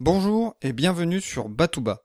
[0.00, 2.04] Bonjour et bienvenue sur Batouba.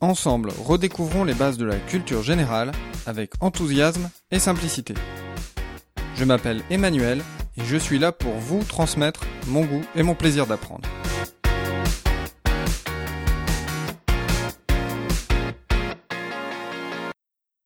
[0.00, 2.72] Ensemble, redécouvrons les bases de la culture générale
[3.06, 4.94] avec enthousiasme et simplicité.
[6.16, 7.22] Je m'appelle Emmanuel
[7.56, 10.88] et je suis là pour vous transmettre mon goût et mon plaisir d'apprendre.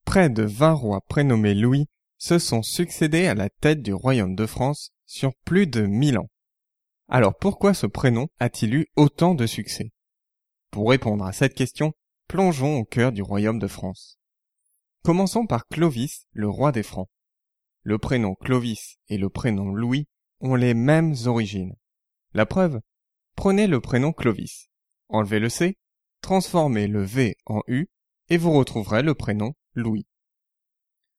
[0.04, 1.86] Près de 20 rois prénommés Louis
[2.18, 6.29] se sont succédés à la tête du royaume de France sur plus de 1000 ans.
[7.14, 9.93] Alors pourquoi ce prénom a-t-il eu autant de succès?
[10.71, 11.93] Pour répondre à cette question,
[12.26, 14.18] plongeons au cœur du royaume de France.
[15.04, 17.11] Commençons par Clovis, le roi des Francs.
[17.82, 20.08] Le prénom Clovis et le prénom Louis
[20.40, 21.76] ont les mêmes origines.
[22.32, 22.80] La preuve
[23.36, 24.71] Prenez le prénom Clovis,
[25.10, 25.76] enlevez le C,
[26.22, 27.88] transformez le V en U
[28.30, 30.07] et vous retrouverez le prénom Louis.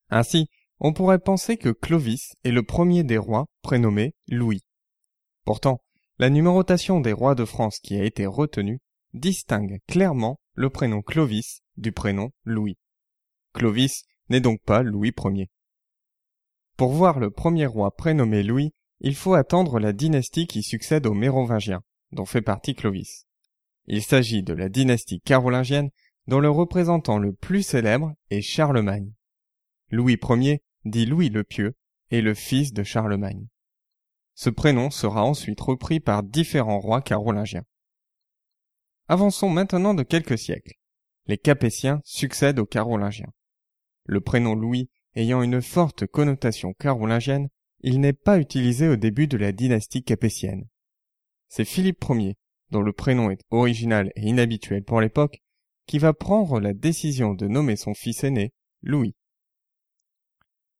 [0.09, 0.49] Ainsi,
[0.79, 4.63] on pourrait penser que Clovis est le premier des rois prénommé Louis.
[5.45, 5.81] Pourtant,
[6.19, 8.79] la numérotation des rois de France qui a été retenue
[9.13, 12.77] distingue clairement le prénom Clovis du prénom Louis.
[13.53, 15.49] Clovis n'est donc pas Louis Ier.
[16.77, 21.13] Pour voir le premier roi prénommé Louis, il faut attendre la dynastie qui succède aux
[21.13, 23.25] Mérovingiens, dont fait partie Clovis.
[23.85, 25.89] Il s'agit de la dynastie carolingienne
[26.27, 29.11] dont le représentant le plus célèbre est Charlemagne.
[29.89, 31.75] Louis Ier, dit Louis le Pieux,
[32.11, 33.47] est le fils de Charlemagne.
[34.35, 37.65] Ce prénom sera ensuite repris par différents rois carolingiens.
[39.07, 40.73] Avançons maintenant de quelques siècles.
[41.27, 43.31] Les Capétiens succèdent aux Carolingiens.
[44.05, 47.49] Le prénom Louis ayant une forte connotation carolingienne,
[47.81, 50.67] il n'est pas utilisé au début de la dynastie capétienne.
[51.49, 52.35] C'est Philippe Ier,
[52.71, 55.41] dont le prénom est original et inhabituel pour l'époque,
[55.85, 59.15] qui va prendre la décision de nommer son fils aîné Louis.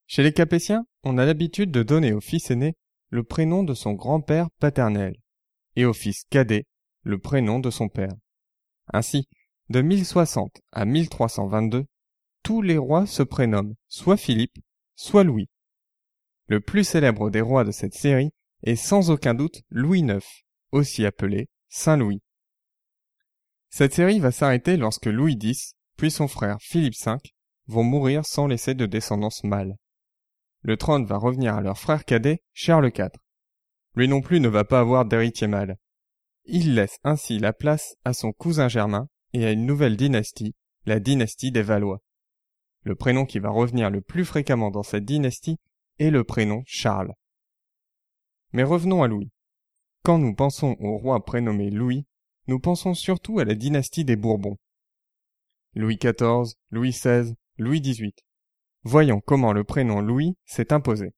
[0.06, 2.74] Chez les Capétiens, on a l'habitude de donner au fils aîné
[3.14, 5.14] le prénom de son grand-père paternel,
[5.76, 6.66] et au fils cadet
[7.04, 8.12] le prénom de son père.
[8.92, 9.28] Ainsi,
[9.68, 11.84] de 1060 à 1322,
[12.42, 14.58] tous les rois se prénomment soit Philippe,
[14.96, 15.48] soit Louis.
[16.48, 18.32] Le plus célèbre des rois de cette série
[18.64, 20.18] est sans aucun doute Louis IX,
[20.72, 22.20] aussi appelé Saint Louis.
[23.70, 27.12] Cette série va s'arrêter lorsque Louis X, puis son frère Philippe V,
[27.68, 29.76] vont mourir sans laisser de descendance mâle
[30.64, 33.10] le trône va revenir à leur frère cadet, Charles IV.
[33.96, 35.76] Lui non plus ne va pas avoir d'héritier mâle.
[36.46, 40.54] Il laisse ainsi la place à son cousin germain et à une nouvelle dynastie,
[40.86, 42.00] la dynastie des Valois.
[42.82, 45.58] Le prénom qui va revenir le plus fréquemment dans cette dynastie
[45.98, 47.12] est le prénom Charles.
[48.52, 49.30] Mais revenons à Louis.
[50.02, 52.06] Quand nous pensons au roi prénommé Louis,
[52.46, 54.56] nous pensons surtout à la dynastie des Bourbons.
[55.74, 58.14] Louis XIV, Louis XVI, Louis XVIII.
[58.84, 61.14] Voyons comment le prénom Louis s'est imposé.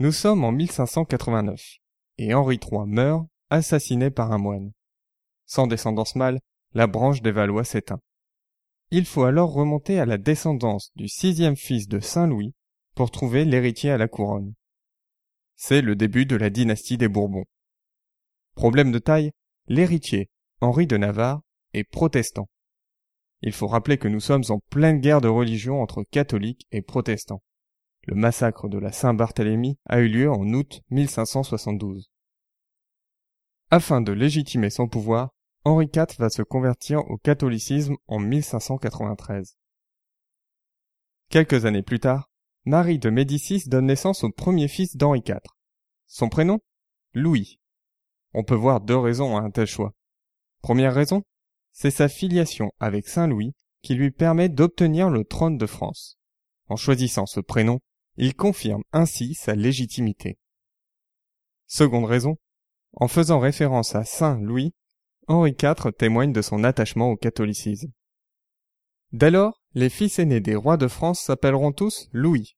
[0.00, 1.78] Nous sommes en 1589,
[2.18, 4.72] et Henri III meurt, assassiné par un moine.
[5.46, 6.40] Sans descendance mâle,
[6.74, 8.00] la branche des Valois s'éteint.
[8.90, 12.52] Il faut alors remonter à la descendance du sixième fils de Saint Louis
[12.96, 14.54] pour trouver l'héritier à la couronne.
[15.54, 17.44] C'est le début de la dynastie des Bourbons.
[18.56, 19.30] Problème de taille,
[19.68, 20.30] l'héritier,
[20.60, 21.42] Henri de Navarre,
[21.74, 22.48] est protestant.
[23.42, 27.42] Il faut rappeler que nous sommes en pleine guerre de religion entre catholiques et protestants.
[28.06, 32.10] Le massacre de la Saint-Barthélemy a eu lieu en août 1572.
[33.70, 35.30] Afin de légitimer son pouvoir,
[35.64, 39.58] Henri IV va se convertir au catholicisme en 1593.
[41.28, 42.30] Quelques années plus tard,
[42.64, 45.40] Marie de Médicis donne naissance au premier fils d'Henri IV.
[46.06, 46.60] Son prénom?
[47.12, 47.60] Louis.
[48.32, 49.92] On peut voir deux raisons à un tel choix.
[50.62, 51.22] Première raison,
[51.80, 56.18] c'est sa filiation avec Saint Louis qui lui permet d'obtenir le trône de France.
[56.66, 57.78] En choisissant ce prénom,
[58.16, 60.38] il confirme ainsi sa légitimité.
[61.68, 62.36] Seconde raison,
[62.94, 64.74] en faisant référence à Saint Louis,
[65.28, 67.92] Henri IV témoigne de son attachement au catholicisme.
[69.12, 72.56] Dès lors, les fils aînés des rois de France s'appelleront tous Louis.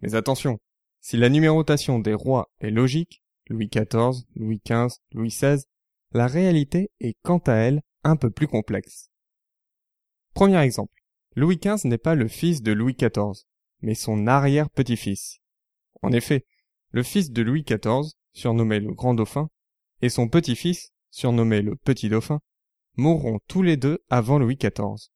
[0.00, 0.58] Mais attention,
[1.00, 5.62] si la numérotation des rois est logique, Louis XIV, Louis XV, Louis XVI,
[6.10, 9.10] la réalité est quant à elle un peu plus complexe.
[10.34, 11.02] Premier exemple.
[11.34, 13.44] Louis XV n'est pas le fils de Louis XIV,
[13.80, 15.40] mais son arrière-petit-fils.
[16.02, 16.44] En effet,
[16.90, 19.48] le fils de Louis XIV, surnommé le Grand Dauphin,
[20.02, 22.40] et son petit-fils, surnommé le Petit Dauphin,
[22.96, 25.10] mourront tous les deux avant Louis XIV.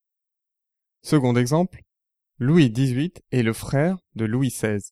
[1.03, 1.83] Second exemple,
[2.39, 4.91] Louis XVIII est le frère de Louis XVI.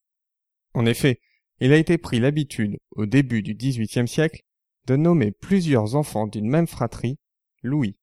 [0.75, 1.21] En effet,
[1.61, 4.43] il a été pris l'habitude, au début du XVIIIe siècle,
[4.87, 7.19] de nommer plusieurs enfants d'une même fratrie
[7.65, 7.97] Louis.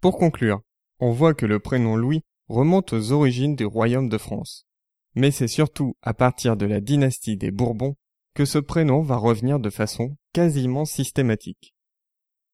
[0.00, 0.62] Pour conclure,
[1.00, 4.68] on voit que le prénom Louis remonte aux origines du royaume de France.
[5.16, 7.96] Mais c'est surtout à partir de la dynastie des Bourbons
[8.34, 11.74] que ce prénom va revenir de façon quasiment systématique.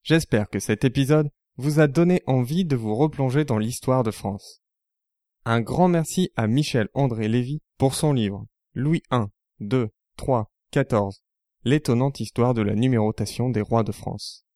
[0.03, 1.29] J'espère que cet épisode
[1.59, 4.63] vous a donné envie de vous replonger dans l'histoire de France.
[5.45, 9.25] Un grand merci à Michel André Lévy pour son livre Louis I,
[9.61, 9.89] II,
[10.19, 11.21] III, XIV,
[11.65, 14.47] l'étonnante histoire de la numérotation des rois de France.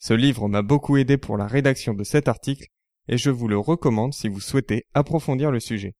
[0.00, 2.68] Ce livre m'a beaucoup aidé pour la rédaction de cet article
[3.06, 5.94] et je vous le recommande si vous souhaitez approfondir le sujet.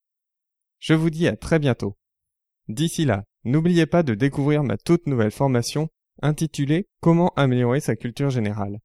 [0.79, 1.99] Je vous dis à très bientôt.
[2.69, 5.91] D'ici là, n'oubliez pas de découvrir ma toute nouvelle formation
[6.23, 8.79] intitulée Comment améliorer sa culture générale.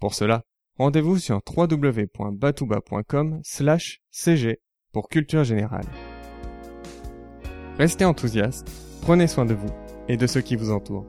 [0.00, 0.42] Pour cela,
[0.78, 4.56] rendez-vous sur www.batouba.com slash cg
[4.92, 5.86] pour culture générale.
[7.78, 8.68] Restez enthousiaste,
[9.02, 9.70] prenez soin de vous
[10.08, 11.06] et de ceux qui vous entourent.